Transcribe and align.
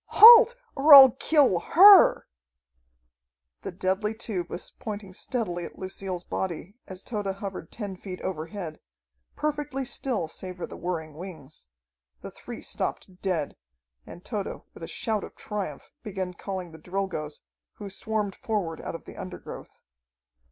Halt, 0.15 0.55
or 0.75 0.95
I'll 0.95 1.11
kill 1.11 1.59
her!" 1.59 2.25
The 3.61 3.71
deadly 3.71 4.15
tube 4.15 4.49
was 4.49 4.71
pointing 4.79 5.13
steadily 5.13 5.63
at 5.63 5.77
Lucille's 5.77 6.23
body 6.23 6.73
as 6.87 7.03
Tode 7.03 7.27
hovered 7.27 7.71
ten 7.71 7.95
feet 7.95 8.19
overhead, 8.21 8.79
perfectly 9.35 9.85
still 9.85 10.27
save 10.27 10.57
for 10.57 10.65
the 10.65 10.75
whirring 10.75 11.13
wings. 11.13 11.67
The 12.21 12.31
three 12.31 12.63
stopped 12.63 13.21
dead, 13.21 13.55
and 14.03 14.25
Tode, 14.25 14.63
with 14.73 14.81
a 14.81 14.87
shout 14.87 15.23
of 15.23 15.35
triumph, 15.35 15.91
began 16.01 16.33
calling 16.33 16.71
the 16.71 16.79
Drilgoes, 16.79 17.41
who 17.73 17.87
swarmed 17.87 18.33
forward 18.35 18.81
out 18.81 18.95
of 18.95 19.05
the 19.05 19.15
undergrowth. 19.17 19.83